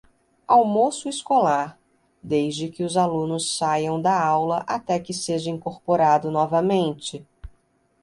Almoço 0.47 1.07
escolar: 1.07 1.77
desde 2.23 2.69
que 2.69 2.83
os 2.83 2.97
alunos 2.97 3.55
saiam 3.55 4.01
da 4.01 4.19
aula 4.19 4.63
até 4.65 4.99
que 4.99 5.13
seja 5.13 5.51
incorporado 5.51 6.31
novamente. 6.31 7.23